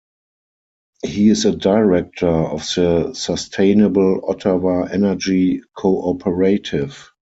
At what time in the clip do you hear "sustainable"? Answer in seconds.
3.13-4.21